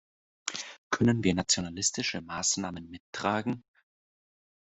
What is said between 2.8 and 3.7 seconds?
mittragen?